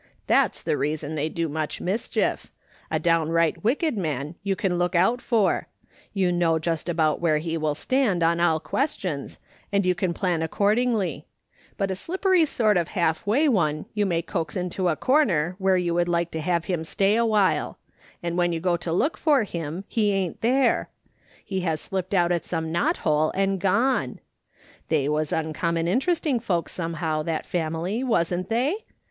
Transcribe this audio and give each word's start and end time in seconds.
That's 0.25 0.63
the 0.63 0.79
reason 0.79 1.13
they 1.13 1.29
do 1.29 1.45
so 1.45 1.51
much 1.53 1.79
mischief; 1.79 2.51
a 2.89 2.97
downright 2.97 3.63
wicked 3.63 3.95
man 3.97 4.03
"/ 4.03 4.03
THINK 4.03 4.13
AXD 4.13 4.23
MRS. 4.23 4.23
SMITH 4.23 4.31
DOESr 4.31 4.31
65 4.31 4.47
you 4.49 4.55
can 4.73 4.77
look 4.79 4.95
out 4.95 5.21
for; 5.21 5.67
you 6.13 6.31
know 6.31 6.57
just 6.57 6.89
about 6.89 7.21
where 7.21 7.37
he 7.37 7.55
will 7.55 7.75
stand 7.75 8.23
on 8.23 8.39
all 8.39 8.59
questions, 8.59 9.39
and 9.71 9.85
you 9.85 9.93
can 9.93 10.11
plan 10.15 10.41
accordingly: 10.41 11.27
but 11.77 11.91
a 11.91 11.95
slippery 11.95 12.45
sort 12.45 12.77
of 12.77 12.87
half 12.87 13.27
way 13.27 13.47
one 13.47 13.85
you 13.93 14.07
may 14.07 14.23
coax 14.23 14.57
into 14.57 14.87
a 14.89 14.95
corner 14.95 15.55
where 15.59 15.77
you 15.77 15.93
would 15.93 16.09
like 16.09 16.31
to 16.31 16.41
have 16.41 16.65
him 16.65 16.83
stay 16.83 17.15
awhile; 17.15 17.77
and 18.23 18.39
when 18.39 18.51
you 18.51 18.59
go 18.59 18.75
to 18.75 18.91
look 18.91 19.17
for 19.17 19.43
him 19.43 19.83
he 19.87 20.11
ain't 20.11 20.41
there; 20.41 20.89
he 21.45 21.59
has 21.59 21.79
slipped 21.79 22.15
out 22.15 22.31
at 22.31 22.43
some 22.43 22.71
knot 22.71 22.97
hole 23.05 23.29
and 23.35 23.59
gone 23.61 24.13
■ 24.15 24.19
They 24.89 25.07
was 25.07 25.31
uncommon 25.31 25.87
interest 25.87 26.25
ing 26.25 26.39
folks 26.39 26.71
somehow, 26.71 27.21
that 27.21 27.45
family, 27.45 28.03
wasn't 28.03 28.49
they 28.49 28.85